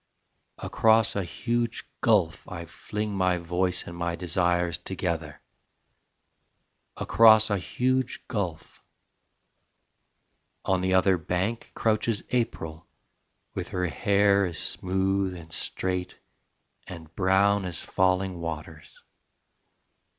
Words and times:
Across 0.57 1.15
a 1.15 1.23
huge 1.23 1.83
gulf 2.01 2.49
I 2.49 2.65
fling 2.65 3.13
my 3.15 3.37
voice 3.37 3.85
And 3.85 3.95
my 3.95 4.15
desires 4.15 4.79
together: 4.79 5.39
Across 6.97 7.51
a 7.51 7.59
huge 7.59 8.27
gulf... 8.27 8.83
on 10.65 10.81
the 10.81 10.95
other 10.95 11.19
bank 11.19 11.69
Crouches 11.75 12.23
April 12.31 12.87
with 13.53 13.69
her 13.69 13.85
hair 13.85 14.47
as 14.47 14.57
smooth 14.57 15.35
and 15.35 15.53
straight 15.53 16.17
and 16.87 17.15
brown 17.15 17.63
As 17.65 17.83
falling 17.83 18.39
waters. 18.41 19.03